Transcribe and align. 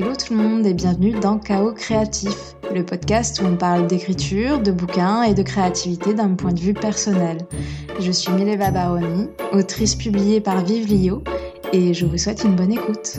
Hello 0.00 0.14
tout 0.14 0.32
le 0.32 0.40
monde 0.40 0.64
et 0.64 0.74
bienvenue 0.74 1.10
dans 1.10 1.40
Chaos 1.40 1.72
Créatif, 1.72 2.54
le 2.72 2.86
podcast 2.86 3.40
où 3.40 3.46
on 3.46 3.56
parle 3.56 3.88
d'écriture, 3.88 4.60
de 4.60 4.70
bouquins 4.70 5.24
et 5.24 5.34
de 5.34 5.42
créativité 5.42 6.14
d'un 6.14 6.36
point 6.36 6.52
de 6.52 6.60
vue 6.60 6.72
personnel. 6.72 7.38
Je 7.98 8.12
suis 8.12 8.30
Mileva 8.30 8.70
Baroni, 8.70 9.26
autrice 9.52 9.96
publiée 9.96 10.40
par 10.40 10.64
Vive 10.64 10.86
Lio 10.86 11.24
et 11.72 11.94
je 11.94 12.06
vous 12.06 12.16
souhaite 12.16 12.44
une 12.44 12.54
bonne 12.54 12.70
écoute. 12.70 13.16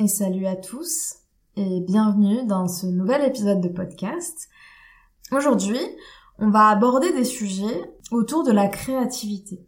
Et 0.00 0.08
salut 0.08 0.46
à 0.46 0.56
tous 0.56 1.14
et 1.54 1.80
bienvenue 1.86 2.44
dans 2.44 2.66
ce 2.66 2.86
nouvel 2.86 3.24
épisode 3.24 3.60
de 3.60 3.68
podcast. 3.68 4.48
Aujourd'hui, 5.30 5.78
on 6.40 6.50
va 6.50 6.66
aborder 6.66 7.12
des 7.12 7.22
sujets 7.24 7.84
autour 8.10 8.42
de 8.42 8.50
la 8.50 8.66
créativité. 8.66 9.67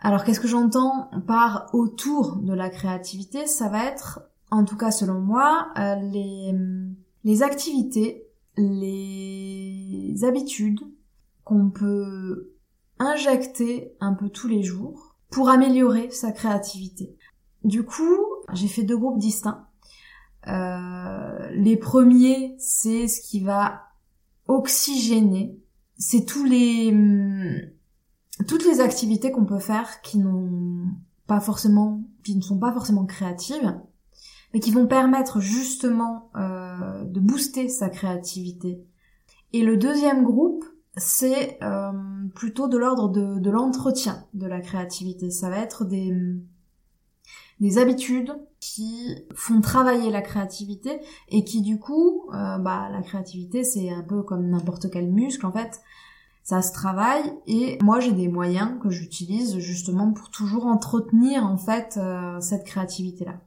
Alors 0.00 0.24
qu'est-ce 0.24 0.40
que 0.40 0.48
j'entends 0.48 1.10
par 1.26 1.70
autour 1.72 2.36
de 2.36 2.54
la 2.54 2.70
créativité? 2.70 3.46
Ça 3.46 3.68
va 3.68 3.84
être, 3.84 4.20
en 4.50 4.64
tout 4.64 4.76
cas 4.76 4.90
selon 4.90 5.20
moi, 5.20 5.70
euh, 5.76 5.96
les, 7.24 7.42
activités, 7.42 8.24
les 8.56 10.14
habitudes 10.22 10.80
qu'on 11.44 11.70
peut 11.70 12.52
injecter 13.00 13.92
un 14.00 14.14
peu 14.14 14.28
tous 14.28 14.48
les 14.48 14.62
jours 14.62 15.16
pour 15.30 15.48
améliorer 15.48 16.10
sa 16.10 16.30
créativité. 16.30 17.16
Du 17.64 17.82
coup, 17.82 18.18
j'ai 18.52 18.68
fait 18.68 18.84
deux 18.84 18.96
groupes 18.96 19.18
distincts. 19.18 19.66
Euh, 20.46 21.50
les 21.50 21.76
premiers, 21.76 22.54
c'est 22.58 23.08
ce 23.08 23.20
qui 23.20 23.40
va 23.40 23.82
oxygéner. 24.46 25.58
C'est 25.98 26.24
tous 26.24 26.44
les 26.44 26.92
toutes 28.46 28.64
les 28.64 28.80
activités 28.80 29.32
qu'on 29.32 29.44
peut 29.44 29.58
faire 29.58 30.00
qui 30.02 30.18
n'ont 30.18 30.86
pas 31.26 31.40
forcément, 31.40 32.02
qui 32.24 32.36
ne 32.36 32.42
sont 32.42 32.58
pas 32.58 32.72
forcément 32.72 33.04
créatives, 33.04 33.78
mais 34.52 34.60
qui 34.60 34.70
vont 34.70 34.86
permettre 34.86 35.40
justement 35.40 36.30
euh, 36.36 37.04
de 37.04 37.20
booster 37.20 37.68
sa 37.68 37.88
créativité. 37.88 38.82
Et 39.52 39.62
le 39.62 39.76
deuxième 39.76 40.24
groupe, 40.24 40.64
c'est 40.96 41.58
euh, 41.62 41.92
plutôt 42.34 42.68
de 42.68 42.76
l'ordre 42.76 43.08
de, 43.08 43.50
l'entretien 43.50 44.24
de 44.34 44.46
la 44.46 44.60
créativité. 44.60 45.30
Ça 45.30 45.48
va 45.48 45.58
être 45.58 45.84
des, 45.84 46.12
des 47.60 47.78
habitudes 47.78 48.32
qui 48.60 49.16
font 49.34 49.60
travailler 49.60 50.10
la 50.10 50.22
créativité 50.22 51.00
et 51.28 51.44
qui 51.44 51.62
du 51.62 51.78
coup, 51.78 52.28
euh, 52.34 52.58
bah 52.58 52.88
la 52.90 53.02
créativité 53.02 53.64
c'est 53.64 53.90
un 53.90 54.02
peu 54.02 54.22
comme 54.22 54.48
n'importe 54.48 54.90
quel 54.90 55.10
muscle 55.10 55.46
en 55.46 55.52
fait 55.52 55.80
ça 56.48 56.62
se 56.62 56.72
travaille 56.72 57.30
et 57.46 57.76
moi 57.82 58.00
j'ai 58.00 58.12
des 58.12 58.26
moyens 58.26 58.70
que 58.82 58.88
j'utilise 58.88 59.58
justement 59.58 60.12
pour 60.12 60.30
toujours 60.30 60.64
entretenir 60.64 61.44
en 61.44 61.58
fait 61.58 61.98
euh, 61.98 62.40
cette 62.40 62.64
créativité 62.64 63.26
là. 63.26 63.42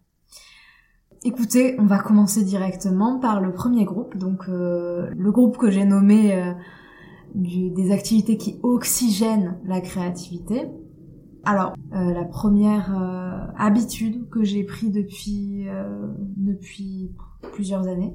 Écoutez, 1.24 1.76
on 1.80 1.88
va 1.88 1.98
commencer 1.98 2.44
directement 2.44 3.18
par 3.18 3.42
le 3.42 3.54
premier 3.54 3.86
groupe, 3.86 4.18
donc 4.18 4.48
euh, 4.50 5.10
le 5.18 5.32
groupe 5.32 5.58
que 5.58 5.72
j'ai 5.72 5.84
nommé 5.84 6.36
euh, 6.36 6.54
des 7.34 7.92
activités 7.92 8.38
qui 8.38 8.60
oxygènent 8.62 9.58
la 9.66 9.82
créativité. 9.82 10.68
Alors, 11.44 11.74
la 11.92 12.26
première 12.26 12.94
habitude 13.58 14.30
que 14.30 14.44
j'ai 14.44 14.64
pris 14.64 14.92
depuis 14.92 15.66
depuis 16.38 17.12
plusieurs 17.54 17.88
années, 17.88 18.14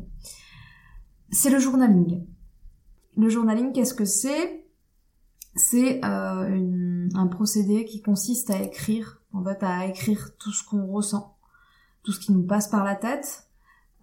c'est 1.30 1.50
le 1.50 1.58
journaling. 1.58 2.24
Le 3.16 3.28
journaling, 3.28 3.72
qu'est-ce 3.72 3.94
que 3.94 4.04
c'est? 4.04 4.65
C'est 5.56 6.04
euh, 6.04 7.08
un 7.14 7.26
procédé 7.26 7.86
qui 7.86 8.02
consiste 8.02 8.50
à 8.50 8.60
écrire, 8.62 9.22
en 9.32 9.42
fait, 9.42 9.62
à 9.62 9.86
écrire 9.86 10.36
tout 10.38 10.52
ce 10.52 10.62
qu'on 10.62 10.86
ressent, 10.86 11.36
tout 12.02 12.12
ce 12.12 12.20
qui 12.20 12.32
nous 12.32 12.44
passe 12.44 12.68
par 12.68 12.84
la 12.84 12.94
tête. 12.94 13.48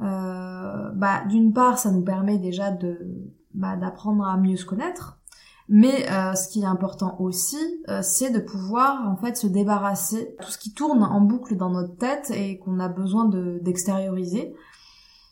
Euh, 0.01 0.89
bah, 0.95 1.23
d'une 1.29 1.53
part, 1.53 1.77
ça 1.77 1.91
nous 1.91 2.03
permet 2.03 2.39
déjà 2.39 2.75
bah, 3.53 3.77
d'apprendre 3.77 4.25
à 4.25 4.35
mieux 4.37 4.57
se 4.57 4.65
connaître, 4.65 5.19
mais 5.69 6.11
euh, 6.11 6.33
ce 6.33 6.49
qui 6.49 6.61
est 6.61 6.65
important 6.65 7.15
aussi, 7.19 7.83
c'est 8.01 8.31
de 8.31 8.39
pouvoir 8.39 9.07
en 9.07 9.15
fait 9.15 9.37
se 9.37 9.47
débarrasser 9.47 10.35
de 10.39 10.43
tout 10.43 10.51
ce 10.51 10.57
qui 10.57 10.73
tourne 10.73 11.03
en 11.03 11.21
boucle 11.21 11.55
dans 11.55 11.69
notre 11.69 11.95
tête 11.95 12.31
et 12.31 12.57
qu'on 12.57 12.79
a 12.79 12.89
besoin 12.89 13.25
de 13.25 13.59
d'extérioriser. 13.61 14.55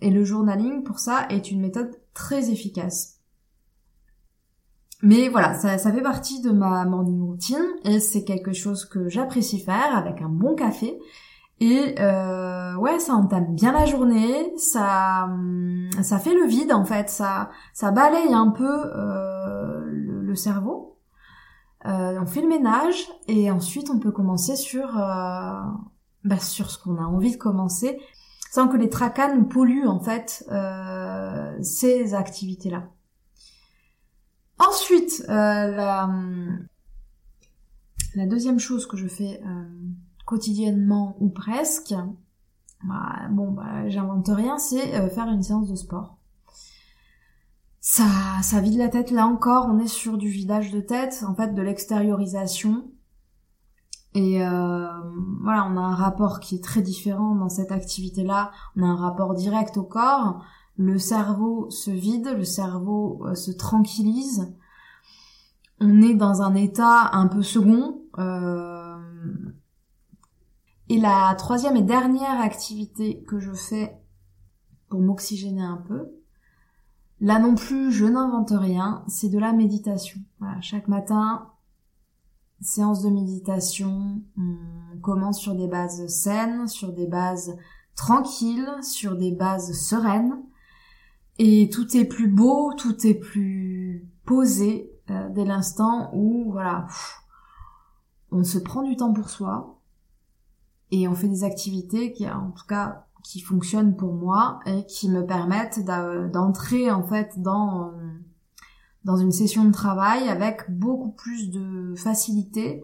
Et 0.01 0.11
le 0.11 0.23
journaling, 0.23 0.83
pour 0.83 0.99
ça, 0.99 1.27
est 1.29 1.51
une 1.51 1.61
méthode 1.61 1.91
très 2.13 2.51
efficace. 2.51 3.20
Mais 5.03 5.29
voilà, 5.29 5.55
ça, 5.55 5.77
fait 5.77 6.01
partie 6.01 6.41
de 6.41 6.51
ma 6.51 6.85
morning 6.85 7.21
routine 7.23 7.65
et 7.85 7.99
c'est 7.99 8.23
quelque 8.23 8.53
chose 8.53 8.85
que 8.85 9.09
j'apprécie 9.09 9.59
faire 9.59 9.95
avec 9.97 10.21
un 10.21 10.29
bon 10.29 10.55
café. 10.55 10.99
Et 11.59 11.95
euh, 11.99 12.75
ouais, 12.75 12.99
ça 12.99 13.13
entame 13.13 13.53
bien 13.55 13.71
la 13.71 13.85
journée, 13.85 14.51
ça 14.57 15.25
hum, 15.25 15.89
ça 16.01 16.17
fait 16.19 16.33
le 16.33 16.47
vide 16.47 16.71
en 16.73 16.85
fait, 16.85 17.09
ça 17.09 17.49
ça 17.73 17.91
balaye 17.91 18.33
un 18.33 18.49
peu 18.49 18.91
euh, 18.95 19.81
le, 19.85 20.35
cerveau. 20.35 20.97
Euh, 21.85 22.19
on 22.19 22.25
fait 22.25 22.41
le 22.41 22.47
ménage 22.47 23.07
et 23.27 23.51
ensuite 23.51 23.89
on 23.91 23.99
peut 23.99 24.11
commencer 24.11 24.55
sur 24.55 24.97
euh, 24.97 25.61
bah, 26.23 26.39
sur 26.39 26.71
ce 26.71 26.79
qu'on 26.81 26.97
a 26.97 27.05
envie 27.05 27.33
de 27.33 27.37
commencer, 27.37 27.99
sans 28.51 28.67
que 28.67 28.77
les 28.77 28.89
tracas 28.89 29.33
nous 29.35 29.45
polluent 29.45 29.87
en 29.87 29.99
fait 29.99 30.43
ces 31.61 32.13
activités 32.15 32.69
là. 32.71 32.85
Ensuite, 34.67 35.23
euh, 35.27 35.33
la, 35.33 36.09
la, 38.13 38.25
deuxième 38.27 38.59
chose 38.59 38.85
que 38.85 38.95
je 38.95 39.07
fais 39.07 39.41
euh, 39.43 39.63
quotidiennement 40.25 41.17
ou 41.19 41.29
presque, 41.29 41.95
bah, 42.83 43.27
bon, 43.31 43.51
bah, 43.51 43.89
j'invente 43.89 44.29
rien, 44.29 44.59
c'est 44.59 44.93
euh, 44.95 45.09
faire 45.09 45.27
une 45.29 45.41
séance 45.41 45.67
de 45.67 45.75
sport. 45.75 46.17
Ça, 47.79 48.05
ça 48.43 48.59
vide 48.59 48.77
la 48.77 48.89
tête. 48.89 49.09
Là 49.09 49.25
encore, 49.25 49.65
on 49.67 49.79
est 49.79 49.87
sur 49.87 50.17
du 50.17 50.29
vidage 50.29 50.69
de 50.69 50.81
tête, 50.81 51.23
en 51.27 51.33
fait, 51.33 51.55
de 51.55 51.61
l'extériorisation. 51.63 52.85
Et 54.13 54.39
voilà, 54.39 55.65
on 55.71 55.77
a 55.77 55.81
un 55.81 55.95
rapport 55.95 56.41
qui 56.41 56.55
est 56.55 56.63
très 56.63 56.81
différent 56.81 57.33
dans 57.33 57.47
cette 57.47 57.71
activité-là. 57.71 58.51
On 58.75 58.83
a 58.83 58.87
un 58.87 58.95
rapport 58.97 59.33
direct 59.33 59.77
au 59.77 59.83
corps 59.83 60.43
le 60.77 60.97
cerveau 60.97 61.69
se 61.69 61.91
vide, 61.91 62.33
le 62.35 62.43
cerveau 62.43 63.21
euh, 63.25 63.35
se 63.35 63.51
tranquillise. 63.51 64.53
On 65.79 66.01
est 66.01 66.15
dans 66.15 66.41
un 66.41 66.55
état 66.55 67.09
un 67.13 67.27
peu 67.27 67.43
second. 67.43 68.01
Euh, 68.17 68.97
et 70.89 70.99
la 70.99 71.33
troisième 71.37 71.77
et 71.77 71.81
dernière 71.81 72.41
activité 72.41 73.23
que 73.23 73.39
je 73.39 73.53
fais 73.53 73.97
pour 74.89 74.99
m'oxygéner 74.99 75.63
un 75.63 75.77
peu, 75.77 76.11
là 77.21 77.39
non 77.39 77.55
plus 77.55 77.91
je 77.91 78.05
n'invente 78.05 78.51
rien, 78.51 79.03
c'est 79.07 79.29
de 79.29 79.39
la 79.39 79.53
méditation. 79.53 80.19
Chaque 80.59 80.89
matin, 80.89 81.47
séance 82.59 83.01
de 83.01 83.09
méditation, 83.09 84.21
on 84.37 84.97
commence 85.01 85.39
sur 85.39 85.55
des 85.55 85.67
bases 85.67 86.07
saines, 86.07 86.67
sur 86.67 86.91
des 86.91 87.07
bases 87.07 87.57
tranquilles, 87.95 88.69
sur 88.81 89.15
des 89.15 89.31
bases 89.31 89.71
sereines. 89.73 90.41
Et 91.39 91.69
tout 91.71 91.95
est 91.97 92.05
plus 92.05 92.27
beau, 92.27 92.73
tout 92.73 93.07
est 93.07 93.15
plus 93.15 94.07
posé 94.25 94.91
euh, 95.09 95.29
dès 95.29 95.45
l'instant 95.45 96.11
où, 96.13 96.51
voilà, 96.51 96.87
on 98.31 98.43
se 98.43 98.57
prend 98.57 98.83
du 98.83 98.95
temps 98.95 99.13
pour 99.13 99.29
soi 99.29 99.79
et 100.91 101.07
on 101.07 101.15
fait 101.15 101.27
des 101.27 101.43
activités 101.43 102.11
qui, 102.13 102.29
en 102.29 102.51
tout 102.51 102.65
cas, 102.67 103.05
qui 103.23 103.39
fonctionnent 103.39 103.95
pour 103.95 104.13
moi 104.13 104.59
et 104.65 104.85
qui 104.85 105.09
me 105.09 105.25
permettent 105.25 105.85
d'entrer 105.85 106.91
en 106.91 107.03
fait 107.03 107.39
dans 107.41 107.93
dans 109.03 109.17
une 109.17 109.31
session 109.31 109.65
de 109.65 109.71
travail 109.71 110.29
avec 110.29 110.69
beaucoup 110.69 111.11
plus 111.11 111.49
de 111.49 111.95
facilité 111.95 112.83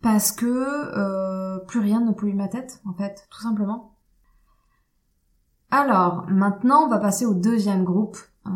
parce 0.00 0.32
que 0.32 0.46
euh, 0.46 1.58
plus 1.66 1.80
rien 1.80 2.00
ne 2.00 2.12
pollue 2.12 2.36
ma 2.36 2.48
tête 2.48 2.80
en 2.84 2.94
fait 2.94 3.26
tout 3.30 3.40
simplement 3.40 3.93
alors, 5.74 6.26
maintenant, 6.28 6.84
on 6.84 6.88
va 6.88 6.98
passer 6.98 7.26
au 7.26 7.34
deuxième 7.34 7.82
groupe, 7.82 8.16
euh, 8.46 8.50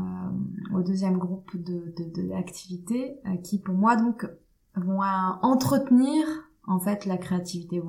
au 0.72 0.82
deuxième 0.82 1.18
groupe 1.18 1.50
de, 1.56 1.92
d'activités 2.28 3.18
euh, 3.26 3.36
qui, 3.38 3.58
pour 3.58 3.74
moi, 3.74 3.96
donc, 3.96 4.28
vont 4.76 5.00
entretenir 5.42 6.24
en 6.68 6.78
fait 6.78 7.06
la 7.06 7.16
créativité, 7.16 7.82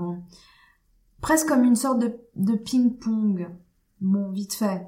presque 1.22 1.48
comme 1.48 1.64
une 1.64 1.76
sorte 1.76 2.00
de, 2.36 2.56
ping-pong. 2.56 3.56
Bon, 4.02 4.31
vite 4.31 4.56
fait. 4.56 4.88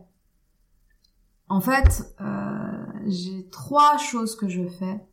En 1.48 1.62
fait, 1.62 2.16
euh, 2.22 2.86
j'ai 3.06 3.48
trois 3.50 3.98
choses 3.98 4.36
que 4.36 4.48
je 4.48 4.68
fais 4.68 5.06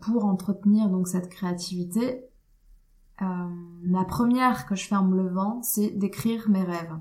pour 0.00 0.26
entretenir 0.26 0.88
donc 0.88 1.08
cette 1.08 1.28
créativité. 1.28 2.22
la 3.18 4.04
première 4.04 4.66
que 4.66 4.76
je 4.76 4.86
fais 4.86 4.94
en 4.94 5.02
me 5.02 5.16
levant, 5.16 5.60
c'est 5.62 5.90
d'écrire 5.90 6.48
mes 6.48 6.62
rêves. 6.62 6.96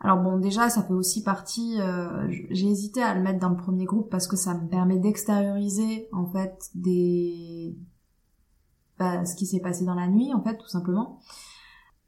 Alors 0.00 0.18
bon, 0.18 0.38
déjà, 0.38 0.70
ça 0.70 0.82
fait 0.82 0.92
aussi 0.92 1.22
partie. 1.22 1.80
Euh, 1.80 2.28
j'ai 2.50 2.68
hésité 2.68 3.02
à 3.02 3.14
le 3.14 3.22
mettre 3.22 3.40
dans 3.40 3.48
le 3.48 3.56
premier 3.56 3.84
groupe 3.84 4.10
parce 4.10 4.28
que 4.28 4.36
ça 4.36 4.54
me 4.54 4.68
permet 4.68 4.98
d'extérioriser 4.98 6.08
en 6.12 6.26
fait 6.26 6.70
des 6.74 7.76
bah, 8.98 9.24
ce 9.24 9.34
qui 9.34 9.46
s'est 9.46 9.60
passé 9.60 9.84
dans 9.84 9.94
la 9.94 10.08
nuit, 10.08 10.32
en 10.34 10.42
fait, 10.42 10.56
tout 10.56 10.68
simplement. 10.68 11.20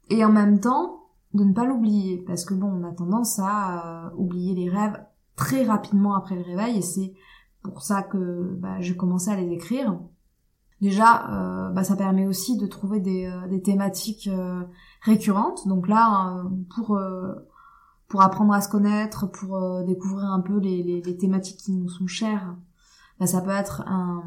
Et 0.09 0.23
en 0.23 0.31
même 0.31 0.59
temps, 0.59 1.07
de 1.33 1.43
ne 1.43 1.53
pas 1.53 1.65
l'oublier, 1.65 2.23
parce 2.27 2.45
que 2.45 2.53
bon, 2.53 2.67
on 2.67 2.83
a 2.87 2.91
tendance 2.93 3.39
à 3.39 4.07
euh, 4.07 4.09
oublier 4.17 4.55
les 4.55 4.69
rêves 4.69 5.01
très 5.35 5.63
rapidement 5.63 6.15
après 6.15 6.35
le 6.35 6.43
réveil, 6.43 6.77
et 6.77 6.81
c'est 6.81 7.13
pour 7.63 7.81
ça 7.81 8.03
que 8.03 8.55
bah, 8.59 8.79
j'ai 8.79 8.95
commencé 8.95 9.29
à 9.31 9.35
les 9.35 9.51
écrire. 9.51 9.99
Déjà, 10.81 11.29
euh, 11.29 11.69
bah, 11.69 11.83
ça 11.83 11.95
permet 11.95 12.25
aussi 12.25 12.57
de 12.57 12.67
trouver 12.67 12.99
des, 12.99 13.31
des 13.49 13.61
thématiques 13.61 14.29
récurrentes. 15.01 15.67
Donc 15.67 15.87
là, 15.87 16.43
pour 16.75 16.97
pour 18.11 18.21
apprendre 18.21 18.53
à 18.53 18.61
se 18.61 18.69
connaître, 18.69 19.25
pour 19.25 19.83
découvrir 19.85 20.25
un 20.25 20.41
peu 20.41 20.59
les, 20.59 20.83
les, 20.83 21.17
thématiques 21.17 21.57
qui 21.57 21.71
nous 21.71 21.89
sont 21.89 22.07
chères, 22.07 22.55
bah, 23.19 23.25
ça 23.25 23.41
peut 23.41 23.51
être 23.51 23.81
un, 23.87 24.23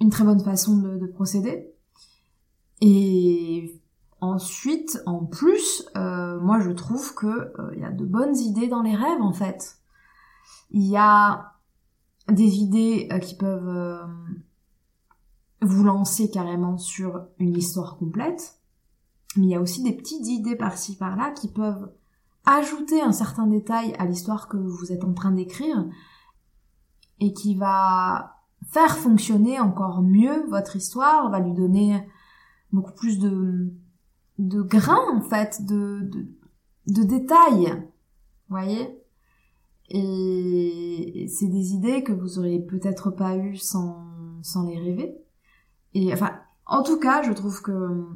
une 0.00 0.10
très 0.10 0.24
bonne 0.24 0.40
façon 0.40 0.76
de, 0.76 0.98
de 0.98 1.06
procéder. 1.06 1.72
Et 2.80 3.82
Ensuite, 4.22 5.02
en 5.04 5.24
plus, 5.24 5.84
euh, 5.96 6.38
moi 6.38 6.60
je 6.60 6.70
trouve 6.70 7.12
que 7.12 7.52
il 7.74 7.78
euh, 7.78 7.80
y 7.80 7.84
a 7.84 7.90
de 7.90 8.04
bonnes 8.04 8.36
idées 8.36 8.68
dans 8.68 8.80
les 8.80 8.94
rêves 8.94 9.20
en 9.20 9.32
fait. 9.32 9.78
Il 10.70 10.84
y 10.86 10.96
a 10.96 11.54
des 12.28 12.58
idées 12.58 13.08
euh, 13.10 13.18
qui 13.18 13.34
peuvent 13.34 14.06
vous 15.60 15.82
lancer 15.82 16.30
carrément 16.30 16.78
sur 16.78 17.26
une 17.40 17.56
histoire 17.56 17.96
complète, 17.96 18.60
mais 19.36 19.46
il 19.46 19.50
y 19.50 19.56
a 19.56 19.60
aussi 19.60 19.82
des 19.82 19.92
petites 19.92 20.28
idées 20.28 20.54
par-ci 20.54 20.96
par-là 20.96 21.32
qui 21.32 21.48
peuvent 21.48 21.90
ajouter 22.44 23.00
un 23.00 23.12
certain 23.12 23.46
détail 23.46 23.94
à 23.98 24.06
l'histoire 24.06 24.48
que 24.48 24.56
vous 24.56 24.92
êtes 24.92 25.04
en 25.04 25.12
train 25.12 25.32
d'écrire 25.32 25.86
et 27.20 27.32
qui 27.32 27.54
va 27.54 28.36
faire 28.66 28.96
fonctionner 28.96 29.60
encore 29.60 30.02
mieux 30.02 30.46
votre 30.48 30.76
histoire, 30.76 31.30
va 31.30 31.40
lui 31.40 31.52
donner 31.52 32.06
beaucoup 32.72 32.92
plus 32.92 33.18
de 33.18 33.72
de 34.38 34.62
grains 34.62 35.16
en 35.16 35.20
fait, 35.20 35.64
de, 35.64 36.10
de, 36.86 37.02
détails. 37.02 37.82
Voyez 38.48 38.98
Et 39.88 41.26
c'est 41.28 41.48
des 41.48 41.72
idées 41.72 42.02
que 42.02 42.12
vous 42.12 42.38
auriez 42.38 42.60
peut-être 42.60 43.10
pas 43.10 43.36
eues 43.36 43.56
sans, 43.56 44.04
sans 44.42 44.66
les 44.66 44.78
rêver. 44.78 45.14
Et 45.94 46.12
enfin, 46.12 46.32
en 46.66 46.82
tout 46.82 46.98
cas, 46.98 47.22
je 47.22 47.32
trouve 47.32 47.62
que 47.62 48.06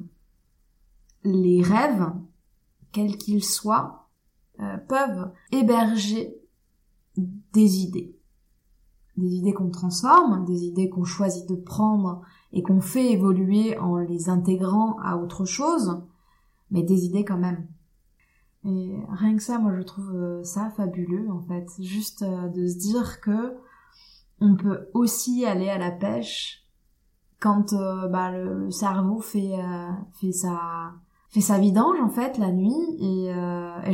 les 1.23 1.63
rêves, 1.63 2.13
quels 2.93 3.19
qu'ils 3.19 3.45
soient, 3.45 4.06
euh, 4.61 4.77
peuvent 4.89 5.33
héberger 5.53 6.35
des 7.17 7.79
idées. 7.79 8.17
Des 9.17 9.35
idées 9.35 9.53
qu'on 9.53 9.71
transforme, 9.71 10.45
des 10.45 10.65
idées 10.65 10.89
qu'on 10.89 11.05
choisit 11.05 11.49
de 11.49 11.57
prendre 11.57 12.23
et 12.53 12.63
qu'on 12.63 12.81
fait 12.81 13.13
évoluer 13.13 13.79
en 13.79 13.97
les 13.99 14.29
intégrant 14.29 14.99
à 15.03 15.17
autre 15.17 15.45
chose, 15.45 16.03
mais 16.71 16.83
des 16.83 17.05
idées 17.05 17.25
quand 17.25 17.39
même. 17.39 17.67
Et 18.65 18.99
rien 19.11 19.37
que 19.37 19.43
ça, 19.43 19.59
moi 19.59 19.75
je 19.77 19.83
trouve 19.83 20.15
euh, 20.15 20.43
ça 20.43 20.71
fabuleux 20.71 21.31
en 21.31 21.41
fait, 21.41 21.69
juste 21.79 22.23
euh, 22.23 22.49
de 22.49 22.67
se 22.67 22.79
dire 22.79 23.21
que 23.21 23.57
on 24.41 24.57
peut 24.57 24.89
aussi 24.93 25.47
aller 25.47 25.69
à 25.69 25.79
la 25.79 25.91
pêche 25.91 26.67
quand 27.41 27.75
bah, 28.11 28.33
le, 28.33 28.71
cerveau 28.71 29.21
fait 29.21 29.55
fait 30.21 30.33
sa 30.33 30.93
fait 31.37 31.43
sa 31.43 31.59
vidange 31.59 32.01
en 32.01 32.09
fait 32.09 32.39
la 32.39 32.51
nuit 32.51 32.97
et, 32.99 33.27
et 33.27 33.93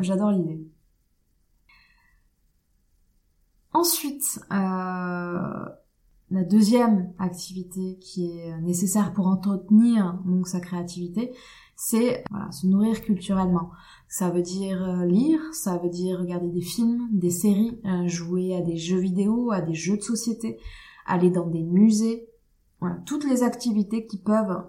j'adore 0.00 0.32
l'idée. 0.32 0.66
Ensuite, 3.72 4.40
la 4.50 6.42
deuxième 6.44 7.12
activité 7.18 7.98
qui 8.00 8.30
est 8.30 8.60
nécessaire 8.60 9.12
pour 9.12 9.28
entretenir 9.28 10.18
donc 10.24 10.48
sa 10.48 10.58
créativité, 10.58 11.32
c'est 11.76 12.24
se 12.50 12.66
nourrir 12.66 13.00
culturellement. 13.02 13.70
Ça 14.08 14.30
veut 14.30 14.42
dire 14.42 14.82
euh, 14.82 15.04
lire, 15.04 15.40
ça 15.52 15.76
veut 15.78 15.90
dire 15.90 16.18
regarder 16.18 16.48
des 16.48 16.62
films, 16.62 17.08
des 17.12 17.30
séries, 17.30 17.78
euh, 17.84 18.08
jouer 18.08 18.56
à 18.56 18.62
des 18.62 18.76
jeux 18.76 18.98
vidéo, 18.98 19.50
à 19.52 19.60
des 19.60 19.74
jeux 19.74 19.98
de 19.98 20.02
société, 20.02 20.58
aller 21.06 21.30
dans 21.30 21.46
des 21.46 21.62
musées. 21.62 22.28
Voilà, 22.80 22.96
toutes 23.04 23.28
les 23.28 23.42
activités 23.42 24.06
qui 24.06 24.18
peuvent 24.18 24.64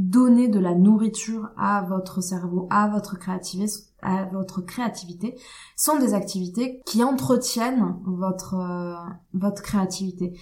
donner 0.00 0.48
de 0.48 0.58
la 0.58 0.74
nourriture 0.74 1.50
à 1.56 1.82
votre 1.82 2.20
cerveau, 2.20 2.66
à 2.70 2.88
votre 2.88 3.18
créativité, 3.18 3.72
à 4.02 4.24
votre 4.24 4.60
créativité, 4.60 5.38
sont 5.76 5.98
des 5.98 6.14
activités 6.14 6.82
qui 6.86 7.04
entretiennent 7.04 7.96
votre 8.06 8.54
euh, 8.54 8.94
votre 9.34 9.62
créativité, 9.62 10.38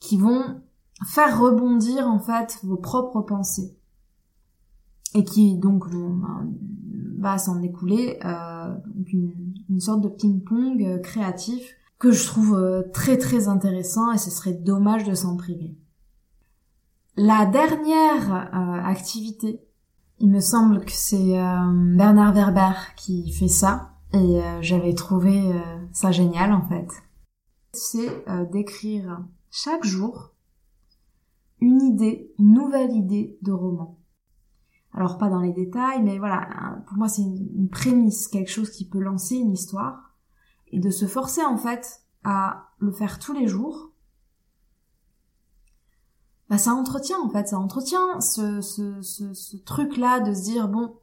qui 0.00 0.16
vont 0.16 0.60
faire 1.06 1.40
rebondir 1.40 2.06
en 2.08 2.18
fait 2.18 2.58
vos 2.62 2.76
propres 2.76 3.22
pensées 3.22 3.76
et 5.14 5.24
qui 5.24 5.56
donc 5.58 5.84
va 7.18 7.38
s'en 7.38 7.62
écouler 7.62 8.18
euh, 8.24 8.74
une, 9.12 9.80
sorte 9.80 10.00
de 10.00 10.08
ping-pong 10.08 10.82
euh, 10.82 10.98
créatif 10.98 11.76
que 11.98 12.10
je 12.10 12.26
trouve 12.26 12.56
euh, 12.56 12.82
très 12.92 13.16
très 13.16 13.48
intéressant 13.48 14.12
et 14.12 14.18
ce 14.18 14.30
serait 14.30 14.54
dommage 14.54 15.04
de 15.04 15.14
s'en 15.14 15.36
priver. 15.36 15.76
La 17.16 17.46
dernière 17.46 18.32
activité, 18.86 19.60
il 20.18 20.30
me 20.30 20.40
semble 20.40 20.84
que 20.84 20.92
c'est 20.92 21.34
Bernard 21.96 22.32
Werber 22.32 22.72
qui 22.96 23.32
fait 23.32 23.48
ça. 23.48 23.90
Et 24.14 24.40
j'avais 24.60 24.94
trouvé 24.94 25.52
ça 25.92 26.10
génial 26.10 26.52
en 26.52 26.66
fait. 26.68 26.88
C'est 27.72 28.24
d'écrire 28.50 29.24
chaque 29.50 29.84
jour 29.84 30.32
une 31.62 31.80
idée, 31.82 32.34
une 32.38 32.54
nouvelle 32.54 32.92
idée 32.92 33.38
de 33.42 33.52
roman. 33.52 33.98
Alors 34.92 35.16
pas 35.16 35.30
dans 35.30 35.40
les 35.40 35.52
détails, 35.52 36.02
mais 36.02 36.18
voilà, 36.18 36.82
pour 36.86 36.98
moi 36.98 37.08
c'est 37.08 37.22
une, 37.22 37.68
prémisse, 37.70 38.28
quelque 38.28 38.50
chose 38.50 38.70
qui 38.70 38.86
peut 38.86 39.00
lancer 39.00 39.36
une 39.36 39.52
histoire, 39.52 40.14
et 40.72 40.80
de 40.80 40.90
se 40.90 41.06
forcer 41.06 41.42
en 41.44 41.56
fait 41.56 42.02
à 42.24 42.70
le 42.78 42.92
faire 42.92 43.18
tous 43.18 43.32
les 43.32 43.46
jours, 43.46 43.91
bah 46.52 46.58
ça 46.58 46.74
entretient 46.74 47.18
en 47.18 47.30
fait, 47.30 47.48
ça 47.48 47.58
entretient 47.58 48.20
ce, 48.20 48.60
ce, 48.60 49.00
ce, 49.00 49.32
ce 49.32 49.56
truc-là 49.56 50.20
de 50.20 50.34
se 50.34 50.42
dire 50.42 50.68
bon, 50.68 50.98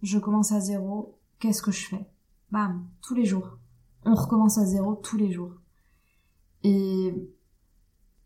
je 0.00 0.18
commence 0.18 0.52
à 0.52 0.60
zéro, 0.60 1.18
qu'est-ce 1.38 1.60
que 1.60 1.70
je 1.70 1.86
fais? 1.86 2.08
Bam, 2.50 2.88
tous 3.02 3.14
les 3.14 3.26
jours. 3.26 3.58
On 4.06 4.14
recommence 4.14 4.56
à 4.56 4.64
zéro 4.64 4.94
tous 4.94 5.18
les 5.18 5.30
jours. 5.30 5.52
Et 6.64 7.30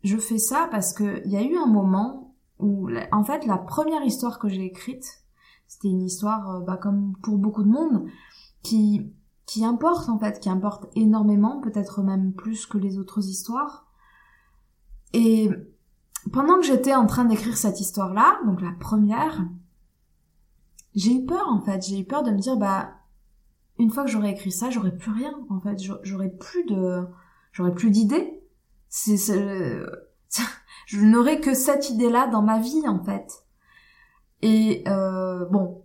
je 0.05 0.15
fais 0.15 0.37
ça 0.37 0.69
parce 0.71 0.93
que 0.93 1.21
il 1.25 1.31
y 1.33 1.35
a 1.35 1.43
eu 1.43 1.57
un 1.57 1.67
moment 1.67 2.37
en 2.57 3.23
fait 3.25 3.45
la 3.45 3.57
première 3.57 4.05
histoire 4.05 4.39
que 4.39 4.47
j'ai 4.47 4.63
écrite, 4.63 5.25
c'était 5.67 5.89
une 5.89 6.03
histoire 6.03 6.55
euh, 6.55 6.59
bah, 6.61 6.77
comme 6.77 7.17
pour 7.21 7.37
beaucoup 7.37 7.63
de 7.63 7.69
monde 7.69 8.07
qui 8.61 9.11
qui 9.45 9.65
importe 9.65 10.07
en 10.07 10.19
fait, 10.19 10.39
qui 10.39 10.49
importe 10.49 10.85
énormément, 10.95 11.59
peut-être 11.59 12.01
même 12.01 12.31
plus 12.31 12.65
que 12.65 12.77
les 12.77 12.97
autres 12.97 13.27
histoires. 13.27 13.87
Et 15.11 15.49
pendant 16.31 16.57
que 16.57 16.65
j'étais 16.65 16.95
en 16.95 17.05
train 17.05 17.25
d'écrire 17.25 17.57
cette 17.57 17.79
histoire-là, 17.79 18.39
donc 18.45 18.61
la 18.61 18.71
première, 18.79 19.45
j'ai 20.95 21.13
eu 21.15 21.25
peur 21.25 21.47
en 21.49 21.61
fait, 21.61 21.85
j'ai 21.85 21.99
eu 21.99 22.05
peur 22.05 22.23
de 22.23 22.31
me 22.31 22.39
dire 22.39 22.57
bah 22.57 22.91
une 23.79 23.89
fois 23.89 24.03
que 24.03 24.09
j'aurais 24.09 24.31
écrit 24.31 24.51
ça, 24.51 24.69
j'aurais 24.69 24.95
plus 24.95 25.11
rien 25.11 25.33
en 25.49 25.59
fait, 25.59 25.77
j'aurais 26.03 26.29
plus 26.29 26.63
de 26.65 27.05
j'aurais 27.51 27.73
plus 27.73 27.89
d'idées. 27.89 28.41
C'est 28.89 29.17
je 30.85 30.99
n'aurais 30.99 31.39
que 31.39 31.53
cette 31.53 31.89
idée-là 31.89 32.27
dans 32.27 32.41
ma 32.41 32.59
vie 32.59 32.87
en 32.87 33.03
fait. 33.03 33.43
Et 34.41 34.83
euh, 34.87 35.45
bon, 35.45 35.82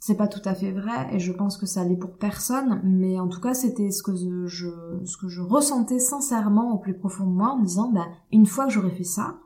c'est 0.00 0.16
pas 0.16 0.28
tout 0.28 0.42
à 0.44 0.54
fait 0.54 0.72
vrai 0.72 1.08
et 1.12 1.18
je 1.18 1.32
pense 1.32 1.56
que 1.56 1.66
ça 1.66 1.84
l'est 1.84 1.96
pour 1.96 2.16
personne, 2.16 2.80
mais 2.84 3.18
en 3.18 3.28
tout 3.28 3.40
cas 3.40 3.54
c'était 3.54 3.90
ce 3.90 4.02
que 4.02 4.14
je, 4.46 4.68
ce 5.04 5.16
que 5.16 5.28
je 5.28 5.42
ressentais 5.42 5.98
sincèrement 5.98 6.72
au 6.72 6.78
plus 6.78 6.94
profond 6.94 7.26
de 7.26 7.32
moi 7.32 7.50
en 7.50 7.58
me 7.58 7.66
disant 7.66 7.90
bah 7.90 8.06
une 8.32 8.46
fois 8.46 8.66
que 8.66 8.72
j'aurais 8.72 8.94
fait 8.94 9.04
ça, 9.04 9.38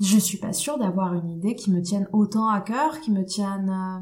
je 0.00 0.18
suis 0.18 0.38
pas 0.38 0.52
sûre 0.52 0.78
d'avoir 0.78 1.14
une 1.14 1.30
idée 1.30 1.54
qui 1.54 1.70
me 1.70 1.82
tienne 1.82 2.08
autant 2.12 2.48
à 2.48 2.60
cœur, 2.60 3.00
qui 3.00 3.12
me 3.12 3.24
tienne 3.24 3.68
euh, 3.70 4.00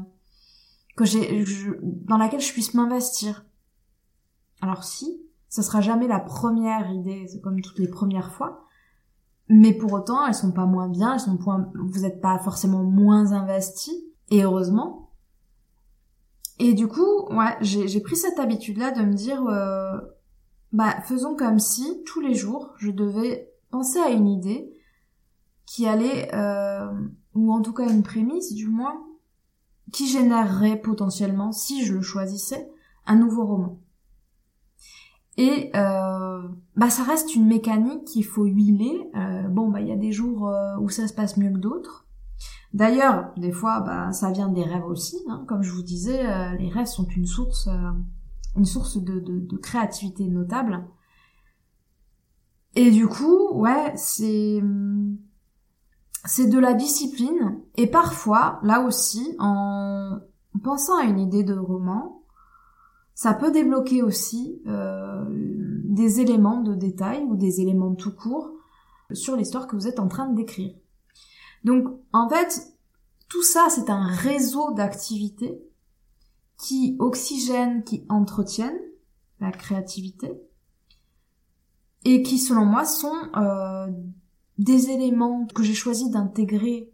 que 0.95 1.05
j'ai 1.05 1.45
dans 1.81 2.17
laquelle 2.17 2.41
je 2.41 2.53
puisse 2.53 2.73
m'investir. 2.73 3.45
Alors 4.61 4.83
si, 4.83 5.21
ce 5.49 5.61
sera 5.61 5.81
jamais 5.81 6.07
la 6.07 6.19
première 6.19 6.89
idée, 6.91 7.27
c'est 7.27 7.41
comme 7.41 7.61
toutes 7.61 7.79
les 7.79 7.89
premières 7.89 8.31
fois, 8.31 8.67
mais 9.49 9.73
pour 9.73 9.91
autant, 9.91 10.25
elles 10.25 10.33
sont 10.33 10.53
pas 10.53 10.65
moins 10.65 10.87
bien, 10.87 11.13
elles 11.13 11.19
sont 11.19 11.37
point, 11.37 11.69
vous 11.75 12.05
êtes 12.05 12.21
pas 12.21 12.39
forcément 12.39 12.83
moins 12.83 13.33
investi, 13.33 13.91
et 14.29 14.43
heureusement. 14.43 15.10
Et 16.63 16.75
du 16.75 16.87
coup, 16.87 17.25
ouais, 17.31 17.57
j'ai 17.61 18.01
pris 18.01 18.15
cette 18.15 18.37
habitude-là 18.37 18.91
de 18.91 19.01
me 19.01 19.15
dire, 19.15 19.43
euh, 19.47 19.97
bah, 20.71 21.01
faisons 21.01 21.35
comme 21.35 21.57
si 21.57 22.03
tous 22.05 22.21
les 22.21 22.35
jours, 22.35 22.75
je 22.77 22.91
devais 22.91 23.51
penser 23.71 23.97
à 23.97 24.11
une 24.11 24.27
idée 24.27 24.71
qui 25.65 25.87
allait, 25.87 26.29
euh, 26.35 26.85
ou 27.33 27.51
en 27.51 27.63
tout 27.63 27.73
cas 27.73 27.89
une 27.89 28.03
prémisse 28.03 28.53
du 28.53 28.67
moins, 28.67 29.03
qui 29.91 30.05
générerait 30.05 30.79
potentiellement, 30.79 31.51
si 31.51 31.83
je 31.83 31.95
le 31.95 32.03
choisissais, 32.03 32.69
un 33.07 33.15
nouveau 33.15 33.47
roman. 33.47 33.79
Et 35.37 35.71
euh, 35.75 36.47
bah 36.75 36.91
ça 36.91 37.01
reste 37.01 37.33
une 37.33 37.47
mécanique 37.47 38.03
qu'il 38.03 38.23
faut 38.23 38.45
huiler. 38.45 39.09
Bon 39.49 39.69
bah 39.69 39.81
il 39.81 39.87
y 39.87 39.91
a 39.91 39.97
des 39.97 40.11
jours 40.11 40.47
où 40.79 40.89
ça 40.89 41.07
se 41.07 41.13
passe 41.13 41.37
mieux 41.37 41.49
que 41.49 41.57
d'autres. 41.57 42.05
D'ailleurs, 42.73 43.31
des 43.37 43.51
fois, 43.51 43.81
bah 43.81 44.11
ça 44.13 44.31
vient 44.31 44.49
des 44.49 44.63
rêves 44.63 44.85
aussi. 44.85 45.17
Hein. 45.27 45.43
Comme 45.47 45.61
je 45.61 45.71
vous 45.71 45.83
disais, 45.83 46.23
les 46.57 46.69
rêves 46.69 46.87
sont 46.87 47.05
une 47.05 47.25
source, 47.25 47.67
une 48.55 48.65
source 48.65 48.97
de, 48.97 49.57
créativité 49.57 50.27
notable. 50.27 50.85
Et 52.75 52.89
du 52.91 53.07
coup, 53.07 53.49
ouais, 53.51 53.91
c'est 53.95 54.63
c'est 56.25 56.47
de 56.47 56.59
la 56.59 56.73
discipline. 56.73 57.59
Et 57.75 57.87
parfois, 57.87 58.59
là 58.63 58.81
aussi, 58.81 59.35
en 59.39 60.19
pensant 60.63 60.97
à 60.97 61.03
une 61.03 61.19
idée 61.19 61.43
de 61.43 61.55
roman, 61.55 62.23
ça 63.13 63.33
peut 63.33 63.51
débloquer 63.51 64.01
aussi 64.01 64.61
euh, 64.67 65.25
des 65.29 66.21
éléments 66.21 66.61
de 66.61 66.73
détail 66.73 67.23
ou 67.23 67.35
des 67.35 67.61
éléments 67.61 67.93
tout 67.93 68.15
court 68.15 68.51
sur 69.13 69.35
l'histoire 69.35 69.67
que 69.67 69.75
vous 69.75 69.87
êtes 69.87 69.99
en 69.99 70.07
train 70.07 70.29
de 70.29 70.35
décrire. 70.35 70.73
Donc 71.63 71.87
en 72.13 72.29
fait, 72.29 72.73
tout 73.29 73.43
ça 73.43 73.67
c'est 73.69 73.89
un 73.89 74.07
réseau 74.07 74.73
d'activités 74.73 75.61
qui 76.57 76.95
oxygènent, 76.99 77.83
qui 77.83 78.05
entretiennent 78.09 78.79
la 79.39 79.51
créativité 79.51 80.31
et 82.05 82.23
qui 82.23 82.37
selon 82.37 82.65
moi 82.65 82.85
sont 82.85 83.15
euh, 83.35 83.87
des 84.57 84.89
éléments 84.89 85.45
que 85.47 85.63
j'ai 85.63 85.73
choisi 85.73 86.09
d'intégrer 86.09 86.91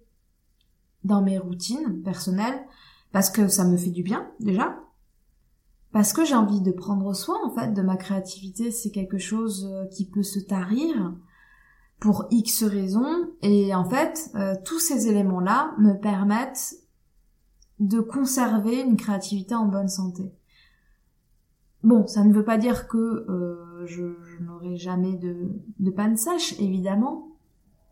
dans 1.03 1.21
mes 1.21 1.37
routines 1.37 2.01
personnelles 2.03 2.65
parce 3.11 3.29
que 3.29 3.47
ça 3.47 3.65
me 3.65 3.77
fait 3.77 3.89
du 3.89 4.03
bien 4.03 4.29
déjà. 4.39 4.79
Parce 5.91 6.13
que 6.13 6.25
j'ai 6.25 6.35
envie 6.35 6.61
de 6.61 6.71
prendre 6.71 7.13
soin 7.13 7.37
en 7.45 7.49
fait 7.49 7.73
de 7.73 7.81
ma 7.81 7.95
créativité, 7.95 8.71
c'est 8.71 8.91
quelque 8.91 9.17
chose 9.17 9.69
euh, 9.71 9.85
qui 9.87 10.05
peut 10.05 10.23
se 10.23 10.39
tarir 10.39 11.13
pour 11.99 12.25
X 12.29 12.63
raisons 12.63 13.29
et 13.41 13.73
en 13.73 13.85
fait 13.89 14.29
euh, 14.35 14.53
tous 14.65 14.79
ces 14.79 15.07
éléments 15.07 15.39
là 15.39 15.71
me 15.79 15.93
permettent 15.93 16.75
de 17.79 17.99
conserver 17.99 18.81
une 18.81 18.97
créativité 18.97 19.55
en 19.55 19.65
bonne 19.65 19.87
santé. 19.87 20.31
Bon, 21.83 22.07
ça 22.07 22.23
ne 22.23 22.33
veut 22.33 22.43
pas 22.43 22.57
dire 22.57 22.87
que 22.87 22.97
euh, 22.97 23.85
je, 23.85 24.03
n'aurai 24.41 24.75
jamais 24.77 25.15
de, 25.15 25.51
de 25.79 25.91
panne 25.91 26.17
sèche, 26.17 26.59
évidemment, 26.59 27.27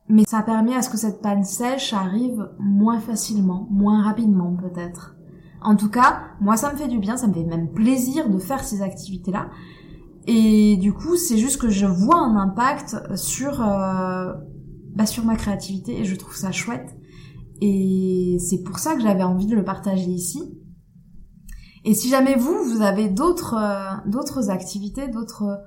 mais 0.10 0.24
ça 0.28 0.42
permet 0.42 0.76
à 0.76 0.82
ce 0.82 0.90
que 0.90 0.98
cette 0.98 1.22
panne 1.22 1.44
sèche 1.44 1.94
arrive 1.94 2.50
moins 2.60 3.00
facilement, 3.00 3.68
moins 3.70 4.04
rapidement 4.04 4.56
peut-être. 4.56 5.16
En 5.62 5.76
tout 5.76 5.90
cas, 5.90 6.24
moi 6.42 6.58
ça 6.58 6.72
me 6.72 6.78
fait 6.78 6.88
du 6.88 7.00
bien, 7.00 7.18
ça 7.18 7.28
me 7.28 7.34
fait 7.34 7.44
même 7.44 7.72
plaisir 7.72 8.30
de 8.30 8.38
faire 8.38 8.64
ces 8.64 8.82
activités-là. 8.82 9.50
Et 10.28 10.78
du 10.78 10.94
coup, 10.94 11.16
c'est 11.16 11.38
juste 11.38 11.62
que 11.62 11.70
je 11.70 11.86
vois 11.86 12.18
un 12.18 12.36
impact 12.36 13.16
sur 13.16 13.62
euh, 13.62 14.34
bah, 14.96 15.06
sur 15.06 15.24
ma 15.24 15.36
créativité 15.36 16.00
et 16.00 16.06
je 16.06 16.16
trouve 16.16 16.36
ça 16.36 16.52
chouette. 16.52 16.96
Et 17.62 18.38
c'est 18.40 18.64
pour 18.64 18.80
ça 18.80 18.96
que 18.96 19.02
j'avais 19.02 19.24
envie 19.24 19.46
de 19.46 19.56
le 19.56 19.64
partager 19.64 20.10
ici. 20.10 20.42
Et 21.84 21.94
si 21.94 22.10
jamais 22.10 22.36
vous, 22.36 22.64
vous 22.64 22.82
avez 22.82 23.08
d'autres 23.08 23.56
euh, 23.56 24.10
d'autres 24.10 24.50
activités, 24.50 25.08
d'autres 25.08 25.60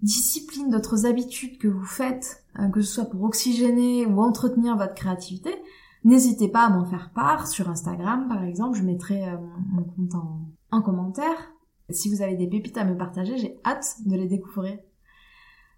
disciplines, 0.00 0.70
d'autres 0.70 1.06
habitudes 1.06 1.58
que 1.58 1.68
vous 1.68 1.84
faites, 1.84 2.44
euh, 2.60 2.68
que 2.68 2.82
ce 2.82 2.94
soit 2.94 3.06
pour 3.06 3.24
oxygéner 3.24 4.06
ou 4.06 4.20
entretenir 4.20 4.76
votre 4.76 4.94
créativité, 4.94 5.50
N'hésitez 6.04 6.48
pas 6.48 6.66
à 6.66 6.68
m'en 6.68 6.84
faire 6.84 7.12
part 7.14 7.46
sur 7.46 7.70
Instagram, 7.70 8.26
par 8.26 8.42
exemple. 8.42 8.76
Je 8.76 8.82
mettrai 8.82 9.24
mon 9.70 9.84
compte 9.84 10.16
en, 10.72 10.82
commentaire. 10.82 11.51
Si 11.90 12.08
vous 12.08 12.22
avez 12.22 12.36
des 12.36 12.46
pépites 12.46 12.78
à 12.78 12.84
me 12.84 12.96
partager, 12.96 13.36
j'ai 13.38 13.58
hâte 13.64 13.96
de 14.06 14.16
les 14.16 14.26
découvrir. 14.26 14.78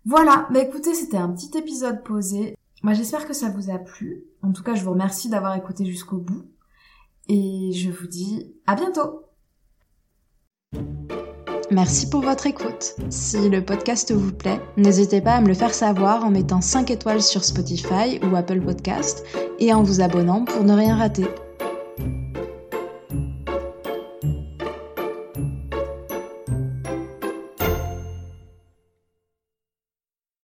Voilà, 0.04 0.46
bah 0.52 0.60
écoutez, 0.60 0.94
c'était 0.94 1.16
un 1.16 1.32
petit 1.32 1.56
épisode 1.56 2.02
posé. 2.04 2.56
Moi, 2.82 2.92
j'espère 2.92 3.26
que 3.26 3.32
ça 3.32 3.48
vous 3.48 3.70
a 3.70 3.78
plu. 3.78 4.24
En 4.42 4.52
tout 4.52 4.62
cas, 4.62 4.74
je 4.74 4.84
vous 4.84 4.90
remercie 4.90 5.30
d'avoir 5.30 5.56
écouté 5.56 5.86
jusqu'au 5.86 6.18
bout. 6.18 6.44
Et 7.28 7.72
je 7.72 7.90
vous 7.90 8.06
dis 8.06 8.54
à 8.66 8.74
bientôt 8.74 9.22
Merci 11.70 12.10
pour 12.10 12.20
votre 12.20 12.46
écoute. 12.46 12.94
Si 13.08 13.48
le 13.48 13.64
podcast 13.64 14.12
vous 14.12 14.32
plaît, 14.32 14.60
n'hésitez 14.76 15.22
pas 15.22 15.36
à 15.36 15.40
me 15.40 15.48
le 15.48 15.54
faire 15.54 15.72
savoir 15.72 16.24
en 16.24 16.30
mettant 16.30 16.60
5 16.60 16.90
étoiles 16.90 17.22
sur 17.22 17.42
Spotify 17.42 18.20
ou 18.22 18.36
Apple 18.36 18.60
Podcast 18.60 19.24
et 19.58 19.72
en 19.72 19.82
vous 19.82 20.02
abonnant 20.02 20.44
pour 20.44 20.62
ne 20.62 20.74
rien 20.74 20.96
rater. 20.96 21.26